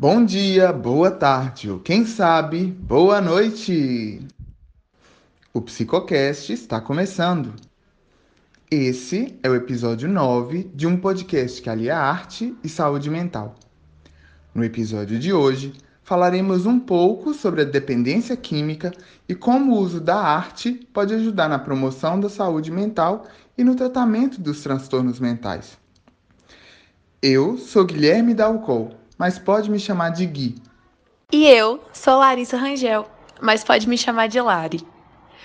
Bom 0.00 0.24
dia, 0.24 0.72
boa 0.72 1.10
tarde, 1.10 1.70
ou 1.70 1.78
quem 1.78 2.06
sabe, 2.06 2.64
boa 2.64 3.20
noite! 3.20 4.26
O 5.52 5.60
Psicocast 5.60 6.50
está 6.50 6.80
começando. 6.80 7.52
Esse 8.70 9.38
é 9.42 9.50
o 9.50 9.54
episódio 9.54 10.08
9 10.08 10.70
de 10.74 10.86
um 10.86 10.96
podcast 10.96 11.60
que 11.60 11.68
alia 11.68 11.98
arte 11.98 12.56
e 12.64 12.68
saúde 12.70 13.10
mental. 13.10 13.56
No 14.54 14.64
episódio 14.64 15.18
de 15.18 15.34
hoje, 15.34 15.74
falaremos 16.02 16.64
um 16.64 16.80
pouco 16.80 17.34
sobre 17.34 17.60
a 17.60 17.66
dependência 17.66 18.34
química 18.38 18.92
e 19.28 19.34
como 19.34 19.74
o 19.74 19.78
uso 19.78 20.00
da 20.00 20.16
arte 20.16 20.80
pode 20.94 21.12
ajudar 21.12 21.46
na 21.46 21.58
promoção 21.58 22.18
da 22.18 22.30
saúde 22.30 22.70
mental 22.70 23.26
e 23.58 23.62
no 23.62 23.74
tratamento 23.74 24.40
dos 24.40 24.62
transtornos 24.62 25.20
mentais. 25.20 25.76
Eu 27.20 27.58
sou 27.58 27.84
Guilherme 27.84 28.32
Dalcol 28.32 28.98
mas 29.20 29.38
pode 29.38 29.70
me 29.70 29.78
chamar 29.78 30.08
de 30.12 30.24
Gui. 30.24 30.54
E 31.30 31.46
eu 31.46 31.84
sou 31.92 32.16
Larissa 32.16 32.56
Rangel, 32.56 33.06
mas 33.38 33.62
pode 33.62 33.86
me 33.86 33.98
chamar 33.98 34.28
de 34.28 34.40
Lari. 34.40 34.80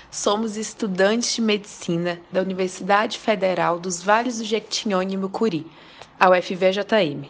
Somos 0.10 0.56
estudantes 0.56 1.36
de 1.36 1.42
medicina 1.42 2.18
da 2.32 2.40
Universidade 2.40 3.20
Federal 3.20 3.78
dos 3.78 4.02
Vales 4.02 4.38
do 4.38 4.46
Jequitinhonha 4.46 5.16
e 5.16 5.18
Mucuri, 5.18 5.68
a 6.18 6.30
UFVJM. 6.30 7.30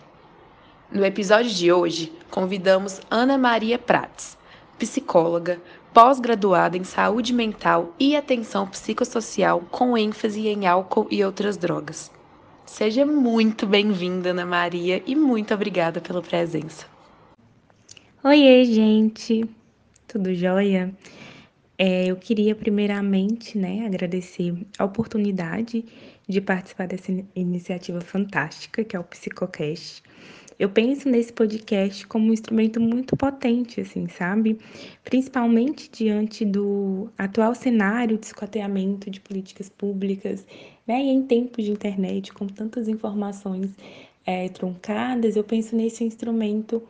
No 0.92 1.04
episódio 1.04 1.50
de 1.50 1.74
hoje, 1.74 2.14
convidamos 2.30 3.02
Ana 3.10 3.40
Maria 3.40 3.80
Prates, 3.80 4.38
psicóloga, 4.78 5.60
pós-graduada 5.96 6.78
em 6.78 6.84
saúde 6.84 7.34
mental 7.34 7.92
e 8.00 8.16
atenção 8.16 8.68
psicossocial 8.68 9.62
com 9.72 9.98
ênfase 9.98 10.48
em 10.48 10.68
álcool 10.68 11.08
e 11.10 11.26
outras 11.26 11.58
drogas. 11.58 12.12
Seja 12.66 13.06
muito 13.06 13.68
bem-vinda, 13.68 14.32
Ana 14.32 14.46
Maria, 14.46 15.02
e 15.06 15.16
muito 15.16 15.54
obrigada 15.54 16.02
pela 16.02 16.22
presença. 16.22 16.88
Oiê, 18.24 18.66
gente! 18.66 19.46
Tudo 20.08 20.34
jóia? 20.34 20.92
É, 21.78 22.08
eu 22.08 22.16
queria 22.16 22.56
primeiramente 22.56 23.56
né, 23.56 23.86
agradecer 23.86 24.66
a 24.80 24.84
oportunidade 24.84 25.86
de 26.28 26.42
participar 26.42 26.88
dessa 26.88 27.12
iniciativa 27.36 28.02
fantástica 28.02 28.84
que 28.84 28.96
é 28.96 29.00
o 29.00 29.04
Psicocast. 29.04 30.02
Eu 30.58 30.70
penso 30.70 31.08
nesse 31.08 31.34
podcast 31.34 32.08
como 32.08 32.30
um 32.30 32.34
instrumento 32.34 32.80
muito 32.80 33.16
potente, 33.16 33.82
assim, 33.82 34.08
sabe? 34.08 34.58
Principalmente 35.04 35.90
diante 35.92 36.46
do 36.46 37.10
atual 37.18 37.54
cenário 37.54 38.18
de 38.18 38.26
escoteamento 38.26 39.12
de 39.12 39.20
políticas 39.20 39.70
públicas 39.70 40.48
né? 40.88 41.02
E 41.02 41.10
em 41.10 41.24
tempos 41.26 41.64
de 41.66 41.72
internet, 41.72 42.34
com 42.34 42.48
tantas 42.48 42.88
informações 42.88 43.72
é, 44.26 44.50
truncadas, 44.50 45.36
eu 45.36 45.44
penso 45.44 45.76
nesse 45.76 46.04
instrumento 46.04 46.82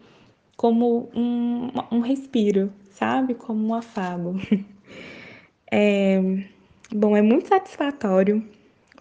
como 0.55 1.09
um, 1.13 1.69
um 1.91 1.99
respiro, 1.99 2.71
sabe? 2.91 3.33
Como 3.33 3.67
um 3.67 3.73
afago. 3.73 4.35
É, 5.71 6.21
bom, 6.93 7.17
é 7.17 7.21
muito 7.21 7.47
satisfatório 7.47 8.47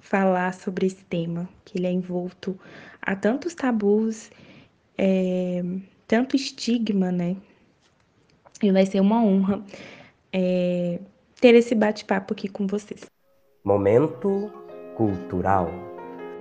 falar 0.01 0.55
sobre 0.55 0.87
esse 0.87 1.05
tema, 1.05 1.49
que 1.65 1.79
ele 1.79 1.87
é 1.87 1.91
envolto 1.91 2.59
a 3.03 3.15
tantos 3.15 3.55
tabus, 3.55 4.31
é, 4.97 5.63
tanto 6.09 6.35
estigma, 6.35 7.13
né? 7.13 7.37
E 8.63 8.73
vai 8.73 8.87
ser 8.87 9.01
uma 9.01 9.23
honra 9.23 9.63
é, 10.33 10.99
ter 11.41 11.55
esse 11.55 11.75
bate-papo 11.75 12.33
aqui 12.33 12.49
com 12.49 12.67
vocês. 12.67 13.05
Momento 13.63 14.51
cultural. 14.97 15.69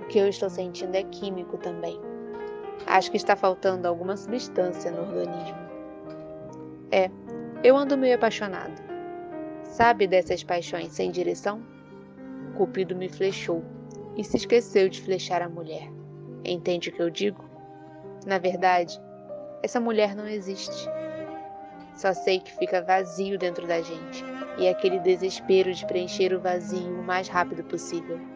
O 0.02 0.06
que 0.06 0.18
eu 0.18 0.28
estou 0.28 0.50
sentindo 0.50 0.94
é 0.94 1.02
químico 1.02 1.56
também. 1.58 1.98
Acho 2.86 3.10
que 3.10 3.16
está 3.16 3.34
faltando 3.34 3.88
alguma 3.88 4.16
substância 4.16 4.90
no 4.90 5.02
organismo. 5.02 5.58
É, 6.90 7.10
eu 7.62 7.76
ando 7.76 7.96
meio 7.96 8.14
apaixonado. 8.14 8.82
Sabe 9.64 10.06
dessas 10.06 10.44
paixões 10.44 10.92
sem 10.92 11.10
direção? 11.10 11.62
Cupido 12.56 12.94
me 12.94 13.08
flechou 13.08 13.64
e 14.16 14.22
se 14.22 14.36
esqueceu 14.36 14.88
de 14.88 15.00
flechar 15.00 15.42
a 15.42 15.48
mulher. 15.48 15.90
Entende 16.44 16.90
o 16.90 16.92
que 16.92 17.02
eu 17.02 17.10
digo? 17.10 17.44
Na 18.26 18.38
verdade, 18.38 19.00
essa 19.62 19.80
mulher 19.80 20.14
não 20.14 20.28
existe. 20.28 20.88
Só 21.96 22.12
sei 22.12 22.40
que 22.40 22.52
fica 22.56 22.82
vazio 22.82 23.38
dentro 23.38 23.66
da 23.66 23.80
gente 23.80 24.24
e 24.58 24.66
é 24.66 24.70
aquele 24.70 24.98
desespero 24.98 25.72
de 25.72 25.86
preencher 25.86 26.34
o 26.34 26.40
vazio 26.40 27.00
o 27.00 27.02
mais 27.02 27.28
rápido 27.28 27.64
possível. 27.64 28.33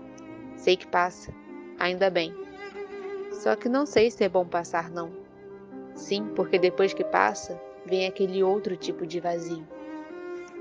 Sei 0.59 0.77
que 0.77 0.89
passa, 0.89 1.33
ainda 1.79 2.11
bem. 2.11 2.35
Só 3.33 3.55
que 3.55 3.69
não 3.69 3.87
sei 3.87 4.11
se 4.11 4.25
é 4.25 4.29
bom 4.29 4.45
passar, 4.45 4.91
não. 4.91 5.11
Sim, 5.95 6.27
porque 6.35 6.59
depois 6.59 6.93
que 6.93 7.05
passa, 7.05 7.61
vem 7.87 8.07
aquele 8.07 8.43
outro 8.43 8.77
tipo 8.77 9.07
de 9.07 9.21
vazio. 9.21 9.67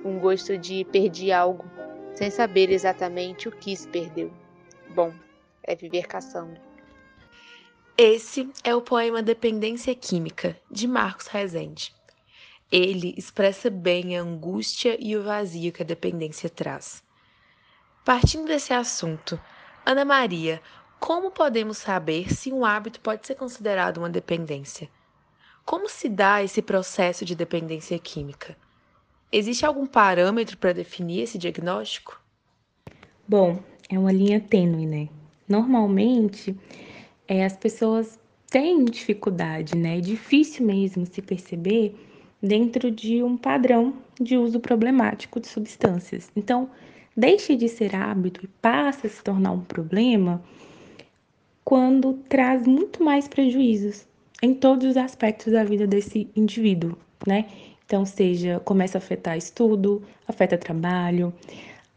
Um 0.06 0.20
gosto 0.20 0.56
de 0.56 0.86
perdi 0.86 1.32
algo, 1.32 1.66
sem 2.14 2.30
saber 2.30 2.70
exatamente 2.70 3.50
o 3.50 3.52
que 3.52 3.76
se 3.76 3.88
perdeu. 3.88 4.32
Bom, 4.94 5.12
é 5.64 5.76
viver 5.76 6.06
caçando. 6.06 6.62
Esse 7.98 8.48
é 8.64 8.76
o 8.76 8.82
poema 8.82 9.24
Dependência 9.24 9.96
Química, 9.96 10.56
de 10.70 10.88
Marcos 10.88 11.26
Rezende. 11.26 11.92
Ele 12.72 13.16
expressa 13.18 13.72
bem 13.72 14.16
a 14.16 14.22
angústia 14.22 14.96
e 15.00 15.18
o 15.18 15.24
vazio 15.24 15.72
que 15.72 15.82
a 15.82 15.86
dependência 15.86 16.50
traz. 16.50 17.04
Partindo 18.06 18.46
desse 18.46 18.72
assunto, 18.72 19.40
Ana 19.90 20.04
Maria, 20.04 20.62
como 21.00 21.32
podemos 21.32 21.78
saber 21.78 22.30
se 22.30 22.52
um 22.52 22.66
hábito 22.66 23.00
pode 23.00 23.26
ser 23.26 23.36
considerado 23.36 24.00
uma 24.00 24.10
dependência? 24.10 24.90
Como 25.64 25.88
se 25.88 26.10
dá 26.10 26.44
esse 26.44 26.62
processo 26.62 27.24
de 27.24 27.34
dependência 27.34 27.98
química? 27.98 28.58
Existe 29.32 29.66
algum 29.66 29.86
parâmetro 29.86 30.58
para 30.58 30.74
definir 30.74 31.22
esse 31.22 31.38
diagnóstico? 31.38 32.22
Bom, 33.26 33.64
é 33.90 33.98
uma 33.98 34.12
linha 34.12 34.42
tênue, 34.42 34.86
né? 34.86 35.08
Normalmente, 35.48 36.54
é, 37.26 37.46
as 37.46 37.56
pessoas 37.56 38.20
têm 38.52 38.84
dificuldade, 38.84 39.78
né? 39.78 40.00
É 40.00 40.02
difícil 40.02 40.66
mesmo 40.66 41.06
se 41.06 41.22
perceber 41.22 41.96
dentro 42.44 42.92
de 42.92 43.24
um 43.24 43.38
padrão 43.38 43.94
de 44.20 44.36
uso 44.36 44.60
problemático 44.60 45.40
de 45.40 45.48
substâncias. 45.48 46.30
Então, 46.36 46.70
deixa 47.18 47.56
de 47.56 47.68
ser 47.68 47.96
hábito 47.96 48.46
e 48.46 48.48
passa 48.48 49.08
a 49.08 49.10
se 49.10 49.24
tornar 49.24 49.52
um 49.52 49.62
problema 49.62 50.42
quando 51.66 52.14
traz 52.30 52.68
muito 52.68 53.04
mais 53.04 53.28
prejuízos 53.28 54.08
em 54.42 54.54
todos 54.54 54.92
os 54.92 54.96
aspectos 54.96 55.52
da 55.52 55.64
vida 55.64 55.88
desse 55.88 56.30
indivíduo, 56.36 56.96
né? 57.26 57.48
Então, 57.86 58.06
seja, 58.06 58.60
começa 58.60 58.98
a 58.98 59.00
afetar 59.00 59.38
estudo, 59.38 60.04
afeta 60.28 60.58
trabalho, 60.58 61.34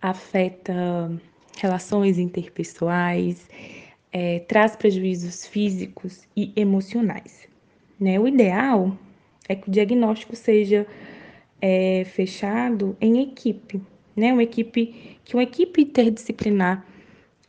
afeta 0.00 1.12
relações 1.58 2.18
interpessoais, 2.18 3.48
é, 4.12 4.38
traz 4.40 4.74
prejuízos 4.76 5.46
físicos 5.46 6.22
e 6.36 6.52
emocionais. 6.56 7.48
Né? 7.98 8.18
O 8.18 8.26
ideal 8.26 8.96
é 9.48 9.54
que 9.54 9.68
o 9.68 9.70
diagnóstico 9.70 10.34
seja 10.34 10.86
é, 11.60 12.04
fechado 12.04 12.96
em 13.00 13.20
equipe, 13.20 13.80
né? 14.20 14.32
Uma 14.32 14.42
equipe 14.42 15.18
que 15.24 15.34
uma 15.34 15.42
equipe 15.42 15.82
interdisciplinar 15.82 16.86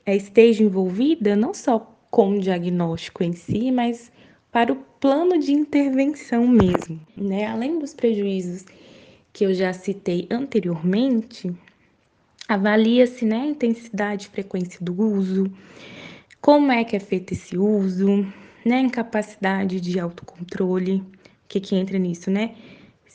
é, 0.05 0.15
esteja 0.15 0.63
envolvida 0.63 1.35
não 1.35 1.53
só 1.53 1.79
com 2.09 2.31
o 2.31 2.39
diagnóstico 2.39 3.23
em 3.23 3.33
si, 3.33 3.71
mas 3.71 4.11
para 4.51 4.73
o 4.73 4.75
plano 4.99 5.39
de 5.39 5.51
intervenção 5.51 6.47
mesmo, 6.47 6.99
né? 7.15 7.47
Além 7.47 7.79
dos 7.79 7.93
prejuízos 7.93 8.65
que 9.31 9.45
eu 9.45 9.53
já 9.53 9.71
citei 9.71 10.27
anteriormente, 10.29 11.53
avalia-se 12.47 13.25
né, 13.25 13.37
a 13.37 13.45
intensidade 13.45 14.27
e 14.27 14.29
frequência 14.29 14.79
do 14.83 14.93
uso, 15.01 15.49
como 16.41 16.71
é 16.71 16.83
que 16.83 16.97
é 16.97 16.99
feito 16.99 17.33
esse 17.33 17.57
uso, 17.57 18.27
né, 18.65 18.81
incapacidade 18.81 19.79
de 19.79 19.99
autocontrole, 19.99 20.95
o 20.95 21.05
que, 21.47 21.61
que 21.61 21.75
entra 21.75 21.97
nisso, 21.97 22.29
né? 22.29 22.55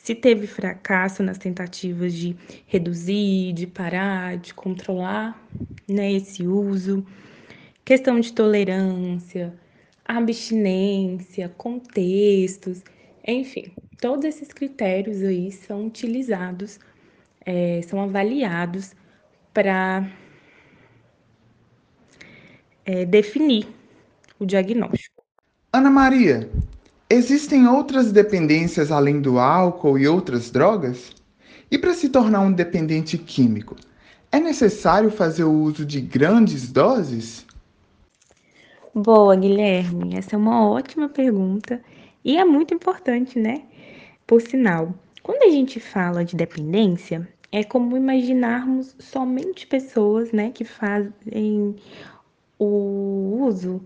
Se 0.07 0.15
teve 0.15 0.47
fracasso 0.47 1.21
nas 1.21 1.37
tentativas 1.37 2.13
de 2.13 2.33
reduzir, 2.65 3.51
de 3.51 3.67
parar, 3.67 4.37
de 4.37 4.53
controlar 4.53 5.37
né, 5.85 6.13
esse 6.13 6.47
uso, 6.47 7.05
questão 7.83 8.17
de 8.17 8.31
tolerância, 8.31 9.53
abstinência, 10.05 11.49
contextos, 11.57 12.81
enfim, 13.27 13.73
todos 13.99 14.23
esses 14.23 14.47
critérios 14.47 15.21
aí 15.21 15.51
são 15.51 15.87
utilizados, 15.87 16.79
é, 17.45 17.81
são 17.81 18.01
avaliados 18.01 18.95
para 19.53 20.09
é, 22.85 23.03
definir 23.03 23.67
o 24.39 24.45
diagnóstico. 24.45 25.21
Ana 25.73 25.89
Maria, 25.89 26.49
Existem 27.09 27.65
outras 27.67 28.11
dependências 28.11 28.91
além 28.91 29.21
do 29.21 29.39
álcool 29.39 29.97
e 29.97 30.05
outras 30.05 30.51
drogas? 30.51 31.15
E 31.71 31.77
para 31.77 31.93
se 31.93 32.09
tornar 32.09 32.41
um 32.41 32.51
dependente 32.51 33.17
químico, 33.17 33.77
é 34.29 34.41
necessário 34.41 35.09
fazer 35.09 35.45
o 35.45 35.51
uso 35.51 35.85
de 35.85 36.01
grandes 36.01 36.69
doses? 36.69 37.45
Boa, 38.93 39.35
Guilherme. 39.37 40.17
Essa 40.17 40.35
é 40.35 40.37
uma 40.37 40.67
ótima 40.67 41.07
pergunta 41.07 41.81
E 42.25 42.37
é 42.37 42.43
muito 42.43 42.73
importante, 42.73 43.39
né? 43.39 43.63
Por 44.25 44.41
sinal, 44.41 44.93
quando 45.23 45.43
a 45.43 45.49
gente 45.49 45.79
fala 45.79 46.25
de 46.25 46.35
dependência, 46.35 47.25
é 47.53 47.63
como 47.63 47.95
imaginarmos 47.95 48.95
somente 48.99 49.65
pessoas, 49.65 50.33
né, 50.33 50.51
que 50.51 50.65
fazem 50.65 51.75
o 52.59 53.39
uso 53.45 53.81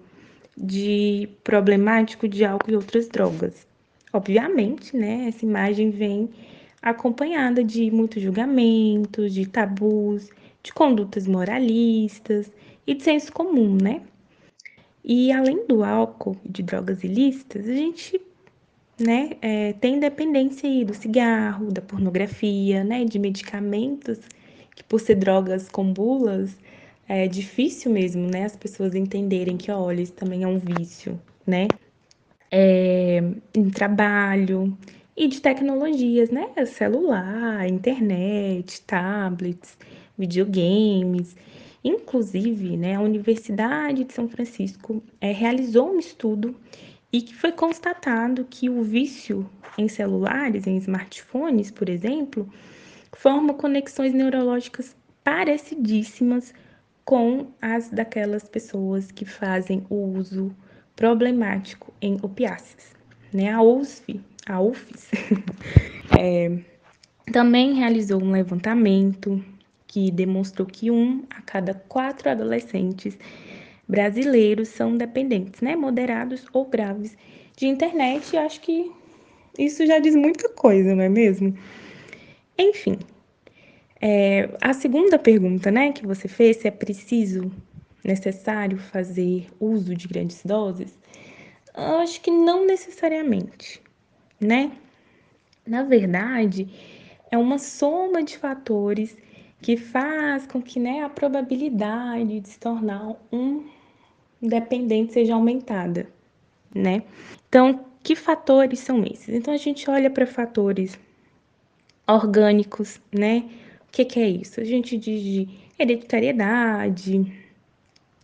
de 0.61 1.27
problemático 1.43 2.27
de 2.27 2.45
álcool 2.45 2.71
e 2.71 2.75
outras 2.75 3.07
drogas. 3.07 3.67
Obviamente, 4.13 4.95
né, 4.95 5.25
essa 5.27 5.43
imagem 5.43 5.89
vem 5.89 6.29
acompanhada 6.81 7.63
de 7.63 7.89
muitos 7.89 8.21
julgamentos, 8.21 9.33
de 9.33 9.47
tabus, 9.47 10.29
de 10.61 10.71
condutas 10.71 11.25
moralistas 11.25 12.51
e 12.85 12.93
de 12.93 13.03
senso 13.03 13.31
comum, 13.31 13.75
né? 13.81 14.01
E 15.03 15.31
além 15.31 15.65
do 15.65 15.83
álcool 15.83 16.37
e 16.45 16.49
de 16.49 16.61
drogas 16.61 17.03
ilícitas, 17.03 17.67
a 17.67 17.73
gente 17.73 18.21
né, 18.99 19.31
é, 19.41 19.73
tem 19.73 19.99
dependência 19.99 20.69
aí 20.69 20.85
do 20.85 20.93
cigarro, 20.93 21.71
da 21.71 21.81
pornografia, 21.81 22.83
né, 22.83 23.03
de 23.03 23.17
medicamentos, 23.17 24.19
que 24.75 24.83
por 24.83 24.99
ser 24.99 25.15
drogas 25.15 25.67
com 25.69 25.91
bulas, 25.91 26.55
é 27.15 27.27
difícil 27.27 27.91
mesmo, 27.91 28.27
né, 28.27 28.45
as 28.45 28.55
pessoas 28.55 28.95
entenderem 28.95 29.57
que, 29.57 29.71
olha, 29.71 30.01
isso 30.01 30.13
também 30.13 30.43
é 30.43 30.47
um 30.47 30.59
vício, 30.59 31.19
né? 31.45 31.67
É, 32.51 33.21
em 33.55 33.69
trabalho 33.69 34.77
e 35.15 35.27
de 35.27 35.41
tecnologias, 35.41 36.29
né, 36.29 36.47
celular, 36.65 37.67
internet, 37.67 38.81
tablets, 38.81 39.77
videogames, 40.17 41.35
Inclusive, 41.83 42.77
né, 42.77 42.95
a 42.95 43.01
Universidade 43.01 44.03
de 44.03 44.13
São 44.13 44.29
Francisco 44.29 45.03
é, 45.19 45.31
realizou 45.31 45.91
um 45.91 45.97
estudo 45.97 46.55
e 47.11 47.21
que 47.23 47.33
foi 47.33 47.51
constatado 47.51 48.45
que 48.47 48.69
o 48.69 48.83
vício 48.83 49.49
em 49.77 49.87
celulares, 49.87 50.67
em 50.67 50.77
smartphones, 50.77 51.71
por 51.71 51.89
exemplo, 51.89 52.47
forma 53.13 53.55
conexões 53.55 54.13
neurológicas 54.13 54.95
parecidíssimas 55.23 56.53
com 57.05 57.47
as 57.61 57.89
daquelas 57.89 58.43
pessoas 58.43 59.11
que 59.11 59.25
fazem 59.25 59.85
o 59.89 60.17
uso 60.17 60.55
problemático 60.95 61.93
em 62.01 62.17
opiáceos. 62.21 62.91
Né? 63.33 63.49
A 63.51 63.61
USF, 63.61 64.21
a 64.47 64.61
UFES, 64.61 65.09
é, 66.19 66.59
também 67.31 67.73
realizou 67.73 68.21
um 68.21 68.31
levantamento 68.31 69.43
que 69.87 70.11
demonstrou 70.11 70.65
que 70.65 70.89
um 70.89 71.23
a 71.29 71.41
cada 71.41 71.73
quatro 71.73 72.29
adolescentes 72.29 73.17
brasileiros 73.87 74.69
são 74.69 74.95
dependentes, 74.95 75.59
né, 75.59 75.75
moderados 75.75 76.45
ou 76.53 76.65
graves 76.65 77.17
de 77.57 77.67
internet. 77.67 78.33
E 78.33 78.37
acho 78.37 78.61
que 78.61 78.89
isso 79.59 79.85
já 79.85 79.99
diz 79.99 80.15
muita 80.15 80.47
coisa, 80.49 80.95
não 80.95 81.03
é 81.03 81.09
mesmo? 81.09 81.53
Enfim, 82.57 82.97
é, 84.01 84.49
a 84.59 84.73
segunda 84.73 85.19
pergunta, 85.19 85.69
né, 85.69 85.91
que 85.91 86.07
você 86.07 86.27
fez, 86.27 86.57
se 86.57 86.67
é 86.67 86.71
preciso, 86.71 87.51
necessário 88.03 88.77
fazer 88.79 89.47
uso 89.59 89.93
de 89.93 90.07
grandes 90.07 90.41
doses, 90.43 90.97
acho 91.73 92.19
que 92.19 92.31
não 92.31 92.65
necessariamente, 92.65 93.79
né? 94.39 94.71
Na 95.65 95.83
verdade, 95.83 96.67
é 97.29 97.37
uma 97.37 97.59
soma 97.59 98.23
de 98.23 98.37
fatores 98.37 99.15
que 99.61 99.77
faz 99.77 100.47
com 100.47 100.59
que 100.59 100.79
né, 100.79 101.03
a 101.03 101.09
probabilidade 101.09 102.39
de 102.39 102.49
se 102.49 102.59
tornar 102.59 103.15
um 103.31 103.63
dependente 104.41 105.13
seja 105.13 105.35
aumentada, 105.35 106.07
né? 106.73 107.03
Então, 107.47 107.85
que 108.01 108.15
fatores 108.15 108.79
são 108.79 109.03
esses? 109.03 109.29
Então, 109.29 109.53
a 109.53 109.57
gente 109.57 109.87
olha 109.87 110.09
para 110.09 110.25
fatores 110.25 110.99
orgânicos, 112.07 112.99
né? 113.11 113.47
O 113.91 113.93
que, 113.93 114.05
que 114.05 114.21
é 114.21 114.29
isso? 114.29 114.61
A 114.61 114.63
gente 114.63 114.97
diz 114.97 115.21
de 115.21 115.49
hereditariedade, 115.77 117.29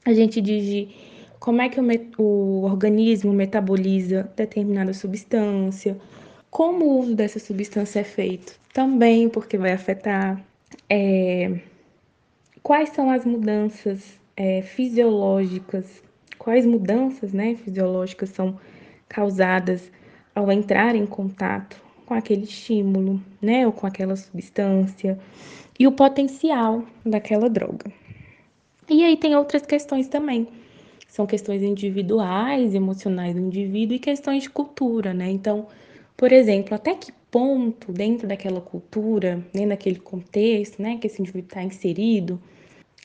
a 0.06 0.14
gente 0.14 0.40
diz 0.40 0.66
de 0.66 0.88
como 1.42 1.62
é 1.62 1.68
que 1.68 1.78
o, 1.78 1.84
o 2.18 2.64
organismo 2.64 3.34
metaboliza 3.34 4.32
determinada 4.34 4.94
substância, 4.94 5.98
como 6.50 6.86
o 6.86 7.00
uso 7.00 7.14
dessa 7.14 7.38
substância 7.38 8.00
é 8.00 8.06
feito, 8.06 8.58
também 8.72 9.28
porque 9.28 9.58
vai 9.58 9.74
afetar 9.74 10.42
é, 10.90 11.60
quais 12.64 12.88
são 12.92 13.12
as 13.12 13.26
mudanças 13.26 14.18
é, 14.38 14.62
fisiológicas, 14.62 16.02
quais 16.38 16.66
mudanças 16.66 17.34
né, 17.34 17.56
fisiológicas 17.56 18.30
são 18.30 18.58
causadas 19.10 19.92
ao 20.34 20.50
entrar 20.50 20.96
em 20.96 21.06
contato 21.06 21.87
com 22.08 22.14
aquele 22.14 22.46
estímulo, 22.46 23.22
né, 23.42 23.68
ou 23.68 23.74
com 23.74 23.86
aquela 23.86 24.16
substância, 24.16 25.20
e 25.78 25.86
o 25.86 25.92
potencial 25.92 26.84
daquela 27.06 27.50
droga. 27.50 27.92
E 28.90 29.04
aí 29.04 29.18
tem 29.18 29.36
outras 29.36 29.64
questões 29.64 30.08
também. 30.08 30.48
São 31.10 31.28
questões 31.28 31.62
individuais, 31.62 32.74
emocionais 32.74 33.36
do 33.36 33.42
indivíduo 33.42 33.98
e 33.98 34.00
questões 34.00 34.44
de 34.44 34.50
cultura, 34.50 35.14
né? 35.14 35.30
Então, 35.30 35.68
por 36.16 36.32
exemplo, 36.32 36.74
até 36.74 36.96
que 36.96 37.12
ponto 37.30 37.92
dentro 37.92 38.26
daquela 38.26 38.62
cultura, 38.62 39.44
nem 39.54 39.68
daquele 39.68 40.00
contexto, 40.00 40.82
né, 40.82 40.98
que 40.98 41.08
esse 41.08 41.22
indivíduo 41.22 41.50
está 41.50 41.62
inserido, 41.62 42.42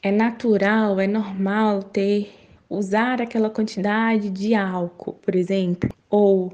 é 0.01 0.13
natural, 0.13 1.01
é 1.01 1.09
normal 1.09 1.83
ter 1.83 2.31
usar 2.71 3.21
aquela 3.21 3.51
quantidade 3.51 4.31
de 4.31 4.55
álcool, 4.55 5.15
por 5.15 5.35
exemplo, 5.35 5.91
ou 6.09 6.53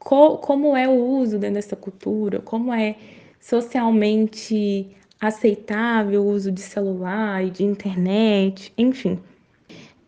co 0.00 0.38
como 0.38 0.76
é 0.76 0.88
o 0.88 0.92
uso 0.92 1.38
dentro 1.38 1.54
dessa 1.54 1.76
cultura, 1.76 2.40
como 2.40 2.72
é 2.72 2.96
socialmente 3.38 4.88
aceitável 5.20 6.22
o 6.22 6.30
uso 6.30 6.50
de 6.50 6.60
celular 6.60 7.44
e 7.44 7.50
de 7.50 7.62
internet, 7.62 8.72
enfim. 8.76 9.18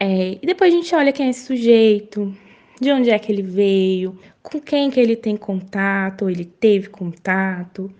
É, 0.00 0.38
e 0.42 0.46
depois 0.46 0.72
a 0.72 0.76
gente 0.76 0.94
olha 0.94 1.12
quem 1.12 1.26
é 1.26 1.30
esse 1.30 1.46
sujeito, 1.46 2.34
de 2.80 2.90
onde 2.90 3.10
é 3.10 3.18
que 3.18 3.30
ele 3.30 3.42
veio, 3.42 4.18
com 4.42 4.60
quem 4.60 4.90
que 4.90 4.98
ele 4.98 5.14
tem 5.14 5.36
contato, 5.36 6.28
ele 6.28 6.44
teve 6.44 6.88
contato, 6.88 7.92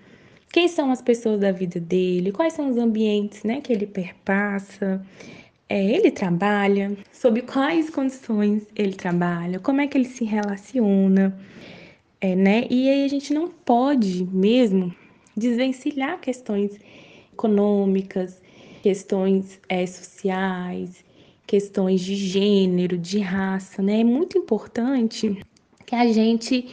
quem 0.50 0.66
são 0.68 0.90
as 0.90 1.00
pessoas 1.00 1.40
da 1.40 1.52
vida 1.52 1.78
dele, 1.78 2.32
quais 2.32 2.54
são 2.54 2.68
os 2.70 2.76
ambientes 2.76 3.44
né, 3.44 3.60
que 3.60 3.72
ele 3.72 3.86
perpassa, 3.86 5.04
é, 5.68 5.84
ele 5.84 6.10
trabalha, 6.10 6.96
sob 7.12 7.42
quais 7.42 7.88
condições 7.90 8.66
ele 8.74 8.94
trabalha, 8.94 9.60
como 9.60 9.80
é 9.80 9.86
que 9.86 9.96
ele 9.96 10.08
se 10.08 10.24
relaciona, 10.24 11.38
é, 12.22 12.36
né? 12.36 12.66
E 12.70 12.88
aí 12.88 13.04
a 13.04 13.08
gente 13.08 13.34
não 13.34 13.48
pode 13.48 14.24
mesmo 14.24 14.94
desvencilhar 15.36 16.20
questões 16.20 16.78
econômicas, 17.32 18.40
questões 18.80 19.60
é, 19.68 19.84
sociais, 19.84 21.04
questões 21.44 22.00
de 22.00 22.14
gênero, 22.14 22.96
de 22.96 23.18
raça, 23.18 23.82
né? 23.82 24.00
É 24.00 24.04
muito 24.04 24.38
importante 24.38 25.36
que 25.84 25.96
a 25.96 26.12
gente 26.12 26.68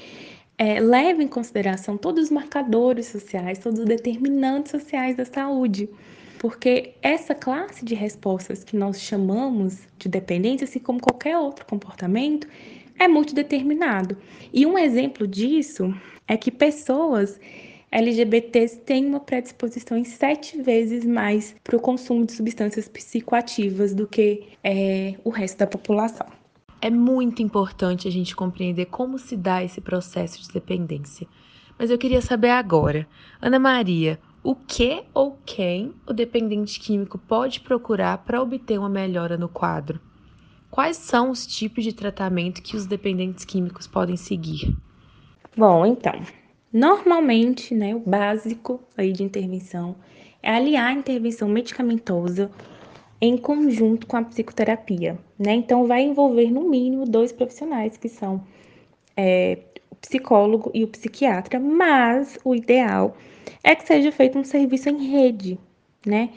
é, 0.55 0.79
leve 0.79 1.23
em 1.23 1.27
consideração 1.27 1.97
todos 1.97 2.25
os 2.25 2.29
marcadores 2.29 3.07
sociais, 3.07 3.57
todos 3.57 3.79
os 3.79 3.85
determinantes 3.85 4.71
sociais 4.71 5.17
da 5.17 5.25
saúde. 5.25 5.89
Porque 6.37 6.93
essa 7.01 7.33
classe 7.33 7.83
de 7.83 7.95
respostas 7.95 8.63
que 8.63 8.77
nós 8.77 9.01
chamamos 9.01 9.79
de 9.97 10.07
dependência, 10.07 10.65
assim 10.65 10.79
como 10.79 11.01
qualquer 11.01 11.37
outro 11.37 11.65
comportamento, 11.65 12.47
é 12.99 13.07
multideterminado. 13.07 14.17
E 14.53 14.65
um 14.65 14.77
exemplo 14.77 15.25
disso 15.25 15.93
é 16.27 16.37
que 16.37 16.51
pessoas 16.51 17.39
LGBTs 17.91 18.81
têm 18.81 19.05
uma 19.07 19.19
predisposição 19.19 19.97
em 19.97 20.03
sete 20.03 20.61
vezes 20.61 21.03
mais 21.03 21.55
para 21.63 21.75
o 21.75 21.79
consumo 21.79 22.25
de 22.25 22.33
substâncias 22.33 22.87
psicoativas 22.87 23.95
do 23.95 24.05
que 24.05 24.49
é, 24.63 25.15
o 25.23 25.29
resto 25.31 25.57
da 25.57 25.67
população. 25.67 26.27
É 26.81 26.89
muito 26.89 27.41
importante 27.41 28.07
a 28.07 28.11
gente 28.11 28.35
compreender 28.35 28.85
como 28.85 29.17
se 29.17 29.35
dá 29.35 29.63
esse 29.63 29.81
processo 29.81 30.41
de 30.41 30.53
dependência. 30.53 31.27
Mas 31.77 31.89
eu 31.89 31.97
queria 31.97 32.21
saber 32.21 32.51
agora, 32.51 33.07
Ana 33.41 33.57
Maria, 33.57 34.19
o 34.43 34.55
que 34.55 35.03
ou 35.13 35.37
quem 35.45 35.93
o 36.07 36.13
dependente 36.13 36.79
químico 36.79 37.17
pode 37.17 37.59
procurar 37.61 38.19
para 38.19 38.41
obter 38.41 38.77
uma 38.77 38.89
melhora 38.89 39.37
no 39.37 39.49
quadro? 39.49 39.99
Quais 40.79 40.95
são 40.95 41.29
os 41.29 41.45
tipos 41.45 41.83
de 41.83 41.91
tratamento 41.91 42.63
que 42.63 42.77
os 42.77 42.85
dependentes 42.85 43.43
químicos 43.43 43.85
podem 43.85 44.15
seguir? 44.15 44.73
Bom, 45.57 45.85
então, 45.85 46.13
Normalmente, 46.71 47.75
né, 47.75 47.93
o 47.93 47.99
básico 47.99 48.79
aí 48.95 49.11
de 49.11 49.21
intervenção 49.21 49.97
é 50.41 50.49
aliar 50.49 50.87
a 50.87 50.93
intervenção 50.93 51.49
medicamentosa 51.49 52.49
em 53.19 53.35
conjunto 53.37 54.07
com 54.07 54.15
a 54.15 54.23
psicoterapia, 54.23 55.19
né? 55.37 55.51
Então, 55.51 55.85
vai 55.85 56.01
envolver 56.01 56.49
no 56.49 56.69
mínimo 56.69 57.03
dois 57.03 57.33
profissionais, 57.33 57.97
que 57.97 58.07
são 58.07 58.41
é, 59.17 59.57
o 59.91 59.95
psicólogo 59.95 60.71
e 60.73 60.85
o 60.85 60.87
psiquiatra, 60.87 61.59
mas 61.59 62.39
o 62.45 62.55
ideal 62.55 63.17
é 63.61 63.75
que 63.75 63.85
seja 63.85 64.13
feito 64.13 64.39
um 64.39 64.45
serviço 64.45 64.87
em 64.87 65.11
rede, 65.11 65.59
né? 66.05 66.29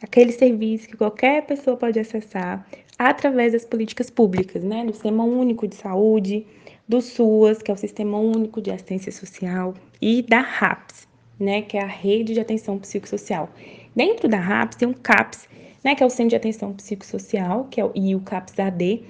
Aquele 0.00 0.30
serviço 0.30 0.86
que 0.86 0.96
qualquer 0.96 1.44
pessoa 1.44 1.76
pode 1.76 1.98
acessar 1.98 2.64
através 2.98 3.52
das 3.52 3.64
políticas 3.64 4.10
públicas, 4.10 4.62
né? 4.64 4.84
Do 4.84 4.92
Sistema 4.92 5.24
Único 5.24 5.68
de 5.68 5.76
Saúde, 5.76 6.44
do 6.88 7.00
SUAS, 7.00 7.62
que 7.62 7.70
é 7.70 7.74
o 7.74 7.76
Sistema 7.76 8.18
Único 8.18 8.60
de 8.60 8.70
Assistência 8.70 9.12
Social, 9.12 9.74
e 10.00 10.22
da 10.22 10.40
RAPS, 10.40 11.06
né, 11.38 11.62
que 11.62 11.76
é 11.76 11.82
a 11.82 11.86
Rede 11.86 12.34
de 12.34 12.40
Atenção 12.40 12.78
Psicossocial. 12.78 13.50
Dentro 13.94 14.28
da 14.28 14.38
RAPS 14.38 14.78
tem 14.78 14.88
um 14.88 14.94
CAPS, 14.94 15.48
né, 15.84 15.94
que 15.94 16.02
é 16.02 16.06
o 16.06 16.10
Centro 16.10 16.30
de 16.30 16.36
Atenção 16.36 16.72
Psicossocial, 16.72 17.64
que 17.70 17.80
é 17.80 17.84
o, 17.84 17.92
e 17.94 18.14
o 18.14 18.20
CAPS 18.20 18.58
AD, 18.58 19.04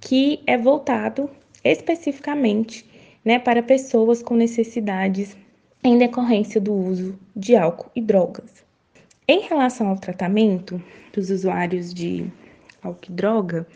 que 0.00 0.40
é 0.46 0.58
voltado 0.58 1.30
especificamente 1.64 2.84
né, 3.24 3.38
para 3.38 3.62
pessoas 3.62 4.22
com 4.22 4.34
necessidades 4.34 5.36
em 5.84 5.96
decorrência 5.96 6.60
do 6.60 6.74
uso 6.74 7.18
de 7.34 7.56
álcool 7.56 7.90
e 7.94 8.00
drogas. 8.00 8.64
Em 9.26 9.40
relação 9.40 9.88
ao 9.88 9.96
tratamento 9.96 10.82
dos 11.12 11.30
usuários 11.30 11.94
de 11.94 12.26
álcool 12.82 13.06
e 13.08 13.12
droga, 13.12 13.66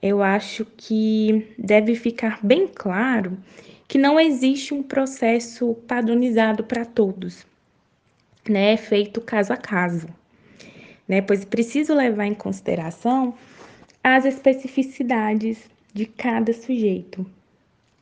eu 0.00 0.22
acho 0.22 0.64
que 0.76 1.54
deve 1.58 1.94
ficar 1.94 2.38
bem 2.42 2.68
claro 2.68 3.36
que 3.88 3.98
não 3.98 4.20
existe 4.20 4.74
um 4.74 4.82
processo 4.82 5.74
padronizado 5.86 6.62
para 6.62 6.84
todos, 6.84 7.46
né? 8.48 8.74
É 8.74 8.76
feito 8.76 9.20
caso 9.20 9.52
a 9.52 9.56
caso, 9.56 10.08
né? 11.08 11.20
Pois 11.22 11.44
preciso 11.44 11.94
levar 11.94 12.26
em 12.26 12.34
consideração 12.34 13.34
as 14.04 14.24
especificidades 14.24 15.58
de 15.92 16.06
cada 16.06 16.52
sujeito. 16.52 17.26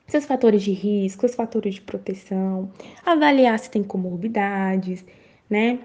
Seus 0.08 0.24
fatores 0.24 0.62
de 0.62 0.72
risco, 0.72 1.26
os 1.26 1.34
fatores 1.34 1.76
de 1.76 1.80
proteção, 1.80 2.70
avaliar 3.04 3.58
se 3.58 3.70
tem 3.70 3.82
comorbidades, 3.82 5.04
né? 5.48 5.78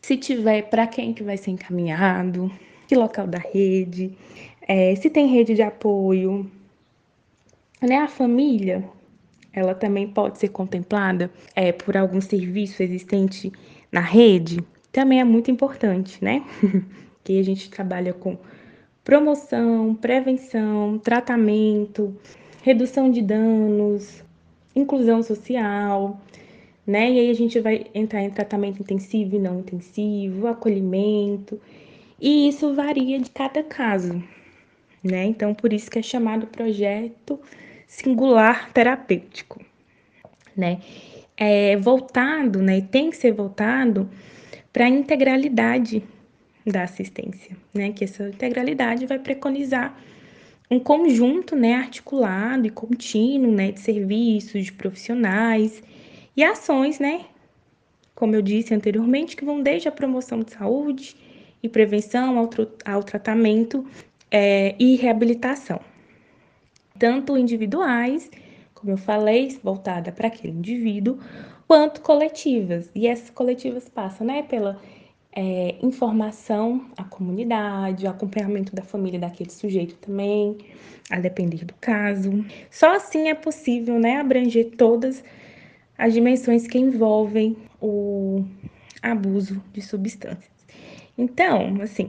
Se 0.00 0.16
tiver, 0.16 0.62
para 0.62 0.86
quem 0.86 1.12
que 1.12 1.22
vai 1.22 1.36
ser 1.36 1.50
encaminhado, 1.50 2.50
que 2.90 2.96
local 2.96 3.24
da 3.24 3.38
rede, 3.38 4.10
é, 4.66 4.96
se 4.96 5.08
tem 5.08 5.28
rede 5.28 5.54
de 5.54 5.62
apoio, 5.62 6.50
né? 7.80 7.98
A 7.98 8.08
família, 8.08 8.82
ela 9.52 9.76
também 9.76 10.08
pode 10.08 10.40
ser 10.40 10.48
contemplada 10.48 11.30
é, 11.54 11.70
por 11.70 11.96
algum 11.96 12.20
serviço 12.20 12.82
existente 12.82 13.52
na 13.92 14.00
rede, 14.00 14.58
também 14.90 15.20
é 15.20 15.24
muito 15.24 15.52
importante, 15.52 16.18
né? 16.20 16.44
que 17.22 17.38
a 17.38 17.44
gente 17.44 17.70
trabalha 17.70 18.12
com 18.12 18.36
promoção, 19.04 19.94
prevenção, 19.94 20.98
tratamento, 20.98 22.12
redução 22.60 23.08
de 23.08 23.22
danos, 23.22 24.20
inclusão 24.74 25.22
social, 25.22 26.20
né? 26.84 27.08
E 27.08 27.20
aí 27.20 27.30
a 27.30 27.34
gente 27.34 27.60
vai 27.60 27.86
entrar 27.94 28.24
em 28.24 28.30
tratamento 28.30 28.80
intensivo 28.82 29.36
e 29.36 29.38
não 29.38 29.60
intensivo, 29.60 30.48
acolhimento, 30.48 31.60
e 32.20 32.48
isso 32.48 32.74
varia 32.74 33.18
de 33.18 33.30
cada 33.30 33.62
caso, 33.62 34.22
né? 35.02 35.24
Então, 35.24 35.54
por 35.54 35.72
isso 35.72 35.90
que 35.90 35.98
é 35.98 36.02
chamado 36.02 36.46
projeto 36.46 37.40
singular 37.86 38.70
terapêutico, 38.72 39.64
né? 40.56 40.80
É 41.36 41.76
voltado, 41.76 42.60
né? 42.60 42.80
Tem 42.82 43.10
que 43.10 43.16
ser 43.16 43.32
voltado 43.32 44.10
para 44.72 44.84
a 44.84 44.88
integralidade 44.88 46.02
da 46.66 46.82
assistência, 46.82 47.56
né? 47.72 47.92
Que 47.92 48.04
essa 48.04 48.28
integralidade 48.28 49.06
vai 49.06 49.18
preconizar 49.18 49.98
um 50.70 50.78
conjunto, 50.78 51.56
né, 51.56 51.74
articulado 51.74 52.64
e 52.64 52.70
contínuo, 52.70 53.50
né, 53.50 53.72
de 53.72 53.80
serviços, 53.80 54.66
de 54.66 54.72
profissionais 54.72 55.82
e 56.36 56.44
ações, 56.44 57.00
né, 57.00 57.24
como 58.14 58.36
eu 58.36 58.42
disse 58.42 58.72
anteriormente, 58.72 59.34
que 59.34 59.44
vão 59.44 59.62
desde 59.62 59.88
a 59.88 59.92
promoção 59.92 60.40
de 60.40 60.52
saúde 60.52 61.16
e 61.62 61.68
prevenção 61.68 62.38
ao, 62.38 62.48
ao 62.84 63.02
tratamento 63.02 63.86
é, 64.30 64.74
e 64.78 64.96
reabilitação, 64.96 65.80
tanto 66.98 67.36
individuais, 67.36 68.30
como 68.74 68.92
eu 68.92 68.96
falei, 68.96 69.58
voltada 69.62 70.10
para 70.10 70.28
aquele 70.28 70.54
indivíduo, 70.54 71.18
quanto 71.66 72.00
coletivas. 72.00 72.90
E 72.94 73.06
essas 73.06 73.30
coletivas 73.30 73.88
passam, 73.88 74.26
né, 74.26 74.42
pela 74.42 74.80
é, 75.32 75.76
informação 75.82 76.86
à 76.96 77.04
comunidade, 77.04 78.06
acompanhamento 78.06 78.74
da 78.74 78.82
família 78.82 79.20
daquele 79.20 79.50
sujeito 79.50 79.94
também, 79.96 80.56
a 81.10 81.20
depender 81.20 81.64
do 81.64 81.74
caso. 81.74 82.44
Só 82.70 82.94
assim 82.94 83.28
é 83.28 83.34
possível, 83.34 83.98
né, 83.98 84.16
abranger 84.16 84.70
todas 84.76 85.22
as 85.96 86.14
dimensões 86.14 86.66
que 86.66 86.78
envolvem 86.78 87.56
o 87.80 88.44
abuso 89.02 89.62
de 89.72 89.82
substâncias. 89.82 90.59
Então, 91.20 91.82
assim, 91.82 92.08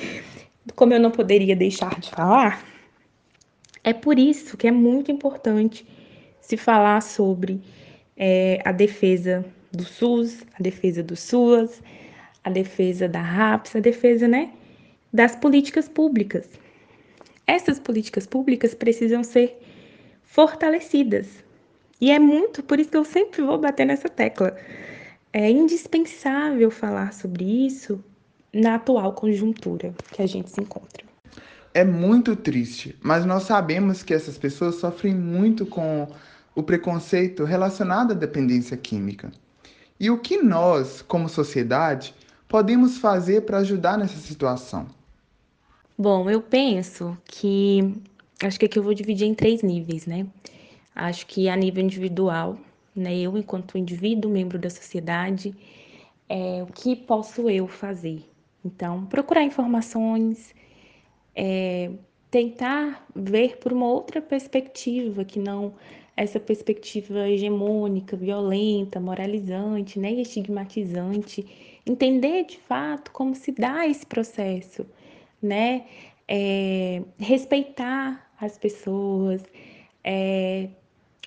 como 0.74 0.94
eu 0.94 0.98
não 0.98 1.10
poderia 1.10 1.54
deixar 1.54 2.00
de 2.00 2.08
falar, 2.08 2.64
é 3.84 3.92
por 3.92 4.18
isso 4.18 4.56
que 4.56 4.66
é 4.66 4.70
muito 4.70 5.12
importante 5.12 5.86
se 6.40 6.56
falar 6.56 7.02
sobre 7.02 7.60
é, 8.16 8.58
a 8.64 8.72
defesa 8.72 9.44
do 9.70 9.84
SUS, 9.84 10.42
a 10.58 10.62
defesa 10.62 11.02
do 11.02 11.14
SUAS, 11.16 11.82
a 12.42 12.48
defesa 12.48 13.06
da 13.06 13.20
RAPS, 13.20 13.76
a 13.76 13.80
defesa, 13.80 14.26
né, 14.26 14.50
das 15.12 15.36
políticas 15.36 15.86
públicas. 15.86 16.48
Essas 17.46 17.78
políticas 17.78 18.26
públicas 18.26 18.74
precisam 18.74 19.22
ser 19.22 19.58
fortalecidas. 20.22 21.44
E 22.00 22.10
é 22.10 22.18
muito, 22.18 22.62
por 22.62 22.80
isso 22.80 22.88
que 22.88 22.96
eu 22.96 23.04
sempre 23.04 23.42
vou 23.42 23.58
bater 23.58 23.84
nessa 23.84 24.08
tecla. 24.08 24.56
É 25.30 25.50
indispensável 25.50 26.70
falar 26.70 27.12
sobre 27.12 27.44
isso 27.66 28.02
na 28.52 28.76
atual 28.76 29.12
conjuntura 29.12 29.94
que 30.12 30.22
a 30.22 30.26
gente 30.26 30.50
se 30.50 30.60
encontra. 30.60 31.04
É 31.72 31.84
muito 31.84 32.34
triste, 32.34 32.96
mas 33.00 33.24
nós 33.24 33.44
sabemos 33.44 34.02
que 34.02 34.12
essas 34.12 34.36
pessoas 34.36 34.76
sofrem 34.76 35.14
muito 35.14 35.64
com 35.64 36.08
o 36.54 36.62
preconceito 36.62 37.44
relacionado 37.44 38.10
à 38.10 38.14
dependência 38.14 38.76
química. 38.76 39.30
E 39.98 40.10
o 40.10 40.18
que 40.18 40.42
nós, 40.42 41.02
como 41.02 41.28
sociedade, 41.28 42.14
podemos 42.48 42.98
fazer 42.98 43.42
para 43.42 43.58
ajudar 43.58 43.96
nessa 43.98 44.16
situação? 44.16 44.88
Bom, 45.96 46.28
eu 46.28 46.40
penso 46.40 47.16
que 47.24 47.94
acho 48.42 48.58
que 48.58 48.66
aqui 48.66 48.78
eu 48.78 48.82
vou 48.82 48.94
dividir 48.94 49.26
em 49.26 49.34
três 49.34 49.62
níveis, 49.62 50.06
né? 50.06 50.26
Acho 50.96 51.26
que 51.26 51.48
a 51.48 51.54
nível 51.54 51.84
individual, 51.84 52.58
né? 52.96 53.16
Eu, 53.16 53.36
enquanto 53.36 53.78
indivíduo, 53.78 54.30
membro 54.30 54.58
da 54.58 54.70
sociedade, 54.70 55.54
é, 56.28 56.62
o 56.62 56.72
que 56.72 56.96
posso 56.96 57.48
eu 57.50 57.68
fazer? 57.68 58.29
Então, 58.64 59.06
procurar 59.06 59.42
informações, 59.42 60.54
é, 61.34 61.90
tentar 62.30 63.06
ver 63.14 63.58
por 63.58 63.72
uma 63.72 63.86
outra 63.86 64.20
perspectiva 64.20 65.24
que 65.24 65.38
não 65.38 65.74
essa 66.16 66.38
perspectiva 66.38 67.28
hegemônica, 67.28 68.16
violenta, 68.16 69.00
moralizante, 69.00 69.98
né, 69.98 70.12
estigmatizante 70.12 71.46
entender 71.86 72.44
de 72.44 72.58
fato 72.58 73.10
como 73.10 73.34
se 73.34 73.52
dá 73.52 73.86
esse 73.86 74.06
processo, 74.06 74.86
né? 75.42 75.86
É, 76.28 77.02
respeitar 77.18 78.30
as 78.40 78.56
pessoas. 78.58 79.42
É, 80.04 80.68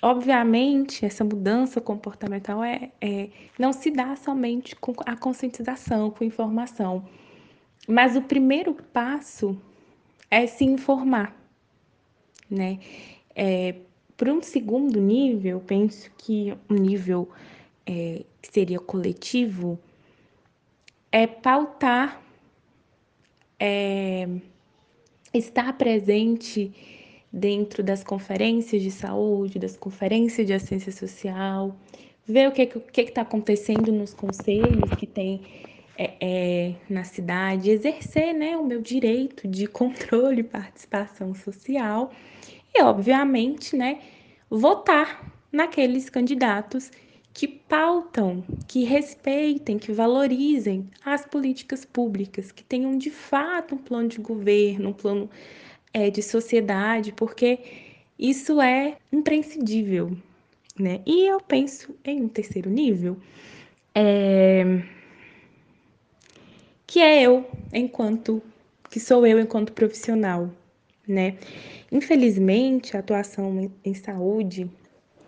obviamente, 0.02 1.04
essa 1.04 1.24
mudança 1.24 1.80
comportamental 1.80 2.64
é, 2.64 2.90
é, 3.00 3.28
não 3.58 3.72
se 3.72 3.90
dá 3.90 4.16
somente 4.16 4.74
com 4.76 4.94
a 5.04 5.16
conscientização, 5.16 6.10
com 6.10 6.24
informação. 6.24 7.04
Mas 7.86 8.16
o 8.16 8.22
primeiro 8.22 8.74
passo 8.74 9.58
é 10.30 10.46
se 10.46 10.64
informar, 10.64 11.36
né? 12.50 12.78
É, 13.34 13.74
Para 14.16 14.32
um 14.32 14.42
segundo 14.42 15.00
nível, 15.00 15.60
penso 15.60 16.10
que 16.16 16.56
um 16.70 16.74
nível 16.74 17.28
é, 17.86 18.24
que 18.40 18.52
seria 18.52 18.78
coletivo, 18.78 19.78
é 21.12 21.26
pautar, 21.26 22.22
é, 23.58 24.28
estar 25.32 25.72
presente 25.76 26.72
dentro 27.32 27.82
das 27.82 28.02
conferências 28.04 28.82
de 28.82 28.90
saúde, 28.90 29.58
das 29.58 29.76
conferências 29.76 30.46
de 30.46 30.52
assistência 30.52 30.92
social, 30.92 31.76
ver 32.26 32.48
o 32.48 32.52
que 32.52 32.66
que 32.66 33.00
está 33.02 33.22
acontecendo 33.22 33.92
nos 33.92 34.14
conselhos 34.14 34.90
que 34.98 35.06
tem 35.06 35.42
é, 35.96 36.14
é, 36.20 36.74
na 36.88 37.04
cidade, 37.04 37.70
exercer 37.70 38.34
né, 38.34 38.56
o 38.56 38.64
meu 38.64 38.80
direito 38.80 39.46
de 39.46 39.66
controle 39.68 40.40
e 40.40 40.44
participação 40.44 41.34
social 41.34 42.12
e, 42.74 42.82
obviamente, 42.82 43.76
né, 43.76 44.00
votar 44.50 45.32
naqueles 45.52 46.10
candidatos 46.10 46.90
que 47.32 47.48
pautam, 47.48 48.44
que 48.68 48.84
respeitem, 48.84 49.78
que 49.78 49.92
valorizem 49.92 50.88
as 51.04 51.26
políticas 51.26 51.84
públicas, 51.84 52.52
que 52.52 52.62
tenham 52.62 52.96
de 52.96 53.10
fato 53.10 53.74
um 53.74 53.78
plano 53.78 54.08
de 54.08 54.18
governo, 54.18 54.90
um 54.90 54.92
plano 54.92 55.28
é, 55.92 56.10
de 56.10 56.22
sociedade, 56.22 57.12
porque 57.12 57.58
isso 58.18 58.60
é 58.60 58.96
imprescindível. 59.12 60.16
Né? 60.78 61.00
E 61.06 61.26
eu 61.26 61.40
penso 61.40 61.96
em 62.04 62.22
um 62.22 62.28
terceiro 62.28 62.70
nível, 62.70 63.16
é... 63.94 64.82
que 66.94 67.00
é 67.00 67.22
eu, 67.22 67.44
enquanto 67.72 68.40
que 68.88 69.00
sou 69.00 69.26
eu 69.26 69.40
enquanto 69.40 69.72
profissional, 69.72 70.48
né? 71.08 71.36
Infelizmente, 71.90 72.96
a 72.96 73.00
atuação 73.00 73.68
em 73.84 73.94
saúde 73.94 74.70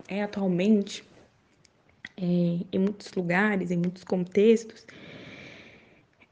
é 0.06 0.22
atualmente, 0.22 1.02
é, 2.16 2.22
em 2.22 2.78
muitos 2.78 3.12
lugares, 3.14 3.72
em 3.72 3.78
muitos 3.78 4.04
contextos, 4.04 4.86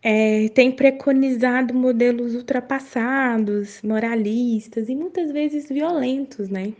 é, 0.00 0.48
tem 0.50 0.70
preconizado 0.70 1.74
modelos 1.74 2.36
ultrapassados, 2.36 3.82
moralistas 3.82 4.88
e 4.88 4.94
muitas 4.94 5.32
vezes 5.32 5.68
violentos, 5.68 6.48
né? 6.48 6.72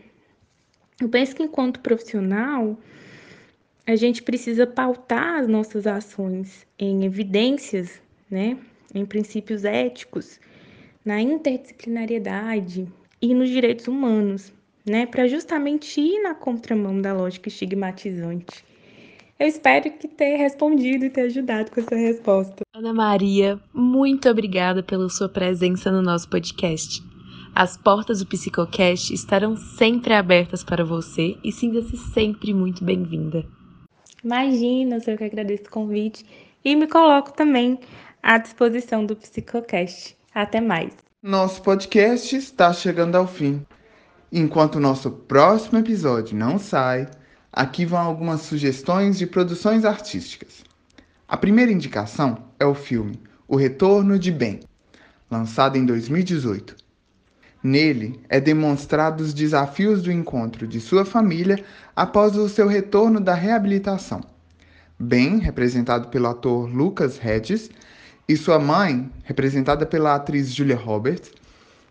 Eu 1.01 1.09
penso 1.09 1.35
que 1.35 1.43
enquanto 1.43 1.81
profissional, 1.81 2.79
a 3.85 3.97
gente 3.97 4.23
precisa 4.23 4.65
pautar 4.65 5.41
as 5.41 5.47
nossas 5.49 5.85
ações 5.85 6.65
em 6.79 7.03
evidências, 7.03 8.04
né? 8.35 8.57
Em 8.93 9.05
princípios 9.05 9.63
éticos, 9.63 10.39
na 11.05 11.21
interdisciplinariedade 11.21 12.85
e 13.21 13.33
nos 13.33 13.49
direitos 13.49 13.87
humanos, 13.87 14.53
né? 14.85 15.05
Para 15.05 15.25
justamente 15.27 16.01
ir 16.01 16.21
na 16.21 16.35
contramão 16.35 17.01
da 17.01 17.13
lógica 17.13 17.47
estigmatizante. 17.47 18.65
Eu 19.39 19.47
espero 19.47 19.89
que 19.91 20.07
tenha 20.07 20.37
respondido 20.37 21.05
e 21.05 21.09
ter 21.09 21.21
ajudado 21.21 21.71
com 21.71 21.79
essa 21.79 21.95
resposta. 21.95 22.63
Ana 22.73 22.93
Maria, 22.93 23.59
muito 23.73 24.29
obrigada 24.29 24.83
pela 24.83 25.09
sua 25.09 25.29
presença 25.29 25.89
no 25.89 26.01
nosso 26.01 26.29
podcast. 26.29 27.01
As 27.53 27.77
portas 27.77 28.19
do 28.19 28.25
Psicocast 28.25 29.13
estarão 29.13 29.55
sempre 29.55 30.13
abertas 30.13 30.61
para 30.61 30.83
você 30.83 31.37
e 31.41 31.53
sinta-se 31.53 31.97
sempre 32.13 32.53
muito 32.53 32.83
bem-vinda. 32.83 33.45
Imagina, 34.23 34.97
eu 35.07 35.17
que 35.17 35.23
agradeço 35.23 35.63
o 35.67 35.69
convite 35.69 36.25
e 36.65 36.75
me 36.75 36.87
coloco 36.87 37.31
também 37.31 37.77
à 38.25 38.39
disposição 38.39 39.05
do 39.05 39.15
Psicocast. 39.15 40.17
Até 40.33 40.59
mais. 40.59 40.91
Nosso 41.21 41.61
podcast 41.61 42.35
está 42.35 42.73
chegando 42.73 43.15
ao 43.15 43.27
fim. 43.27 43.63
Enquanto 44.31 44.79
nosso 44.79 45.11
próximo 45.11 45.77
episódio 45.77 46.35
não 46.35 46.57
sai, 46.57 47.07
aqui 47.53 47.85
vão 47.85 47.99
algumas 47.99 48.41
sugestões 48.41 49.19
de 49.19 49.27
produções 49.27 49.85
artísticas. 49.85 50.63
A 51.27 51.37
primeira 51.37 51.71
indicação 51.71 52.39
é 52.59 52.65
o 52.65 52.73
filme 52.73 53.21
O 53.47 53.55
Retorno 53.55 54.17
de 54.17 54.31
Ben, 54.31 54.59
lançado 55.29 55.77
em 55.77 55.85
2018. 55.85 56.75
Nele 57.61 58.19
é 58.27 58.39
demonstrado 58.39 59.23
os 59.23 59.35
desafios 59.35 60.01
do 60.01 60.11
encontro 60.11 60.67
de 60.67 60.81
sua 60.81 61.05
família 61.05 61.63
após 61.95 62.35
o 62.35 62.49
seu 62.49 62.67
retorno 62.67 63.19
da 63.19 63.35
reabilitação. 63.35 64.21
Ben, 64.97 65.37
representado 65.37 66.07
pelo 66.07 66.27
ator 66.27 66.67
Lucas 66.67 67.23
Hedges, 67.23 67.69
e 68.27 68.35
sua 68.35 68.59
mãe, 68.59 69.09
representada 69.23 69.85
pela 69.85 70.15
atriz 70.15 70.53
Julia 70.53 70.75
Roberts, 70.75 71.31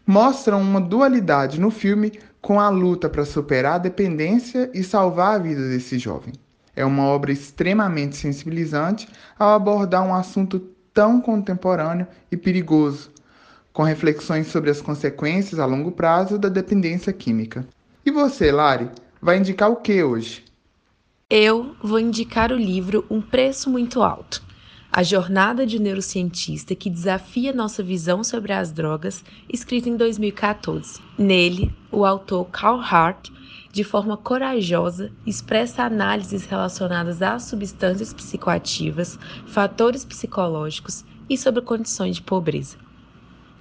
mostram 0.07 0.61
uma 0.61 0.81
dualidade 0.81 1.61
no 1.61 1.71
filme 1.71 2.13
com 2.41 2.61
a 2.61 2.69
luta 2.69 3.09
para 3.09 3.25
superar 3.25 3.75
a 3.75 3.79
dependência 3.79 4.71
e 4.75 4.83
salvar 4.83 5.37
a 5.37 5.39
vida 5.39 5.69
desse 5.69 5.99
jovem. 5.99 6.35
É 6.77 6.85
uma 6.85 7.05
obra 7.05 7.33
extremamente 7.33 8.17
sensibilizante 8.17 9.09
ao 9.39 9.55
abordar 9.55 10.05
um 10.05 10.15
assunto 10.15 10.59
tão 10.93 11.21
contemporâneo 11.21 12.07
e 12.31 12.37
perigoso 12.37 13.15
com 13.73 13.83
reflexões 13.83 14.47
sobre 14.47 14.71
as 14.71 14.81
consequências 14.81 15.59
a 15.59 15.67
longo 15.67 15.91
prazo 15.91 16.39
da 16.39 16.49
dependência 16.49 17.13
química. 17.13 17.67
E 18.07 18.11
você, 18.11 18.53
Lari, 18.53 18.89
vai 19.21 19.39
indicar 19.39 19.69
o 19.69 19.77
que 19.77 20.03
hoje? 20.03 20.45
Eu 21.29 21.75
vou 21.83 21.99
indicar 21.99 22.53
o 22.53 22.57
livro 22.57 23.05
Um 23.11 23.21
Preço 23.21 23.69
Muito 23.69 24.01
Alto. 24.01 24.54
A 24.97 25.03
jornada 25.03 25.67
de 25.67 25.81
neurocientista 25.81 26.73
que 26.73 26.89
desafia 26.89 27.53
nossa 27.53 27.83
visão 27.83 28.23
sobre 28.23 28.53
as 28.53 28.71
drogas, 28.71 29.25
escrito 29.53 29.89
em 29.89 29.97
2014. 29.97 31.01
Nele, 31.19 31.75
o 31.91 32.05
autor 32.05 32.45
Carl 32.53 32.79
Hart, 32.79 33.29
de 33.73 33.83
forma 33.83 34.17
corajosa, 34.17 35.11
expressa 35.27 35.83
análises 35.83 36.47
relacionadas 36.47 37.21
às 37.23 37.43
substâncias 37.43 38.15
psicoativas, 38.15 39.19
fatores 39.47 40.05
psicológicos 40.05 41.05
e 41.29 41.37
sobre 41.37 41.61
condições 41.63 42.15
de 42.15 42.23
pobreza 42.23 42.84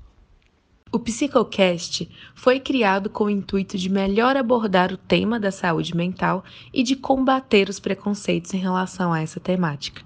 O 0.90 0.98
Psicocast 0.98 2.08
foi 2.34 2.58
criado 2.58 3.10
com 3.10 3.24
o 3.24 3.30
intuito 3.30 3.76
de 3.76 3.90
melhor 3.90 4.38
abordar 4.38 4.90
o 4.90 4.96
tema 4.96 5.38
da 5.38 5.50
saúde 5.50 5.94
mental 5.94 6.42
e 6.72 6.82
de 6.82 6.96
combater 6.96 7.68
os 7.68 7.78
preconceitos 7.78 8.54
em 8.54 8.58
relação 8.58 9.12
a 9.12 9.20
essa 9.20 9.38
temática. 9.38 10.00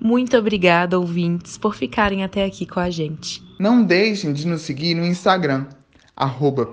Muito 0.00 0.36
obrigada, 0.36 0.98
ouvintes, 0.98 1.56
por 1.56 1.76
ficarem 1.76 2.24
até 2.24 2.44
aqui 2.44 2.66
com 2.66 2.80
a 2.80 2.90
gente. 2.90 3.40
Não 3.58 3.84
deixem 3.84 4.32
de 4.32 4.46
nos 4.48 4.62
seguir 4.62 4.96
no 4.96 5.06
Instagram, 5.06 5.66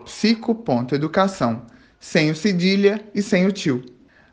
psico.educação, 0.03 1.61
sem 1.99 2.31
o 2.31 2.35
cedilha 2.35 3.07
e 3.13 3.21
sem 3.21 3.45
o 3.45 3.51
tio. 3.51 3.83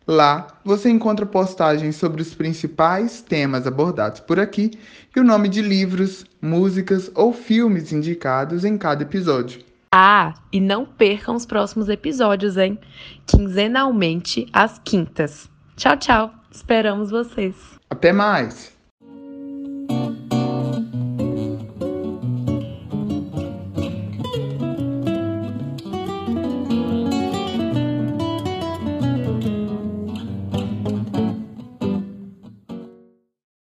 Lá 0.06 0.46
você 0.64 0.90
encontra 0.90 1.26
postagens 1.26 1.96
sobre 1.96 2.22
os 2.22 2.34
principais 2.34 3.22
temas 3.22 3.66
abordados 3.66 4.20
por 4.20 4.40
aqui 4.40 4.72
e 5.14 5.20
o 5.20 5.24
nome 5.24 5.48
de 5.48 5.62
livros, 5.62 6.24
músicas 6.40 7.10
ou 7.14 7.32
filmes 7.32 7.92
indicados 7.92 8.64
em 8.64 8.76
cada 8.76 9.02
episódio. 9.02 9.62
Ah, 9.92 10.34
e 10.52 10.60
não 10.60 10.86
percam 10.86 11.34
os 11.34 11.44
próximos 11.44 11.88
episódios, 11.88 12.56
hein? 12.56 12.78
Quinzenalmente 13.26 14.46
às 14.52 14.80
quintas. 14.84 15.50
Tchau, 15.76 15.96
tchau. 15.96 16.30
Esperamos 16.50 17.10
vocês. 17.10 17.54
Até 17.88 18.12
mais! 18.12 18.79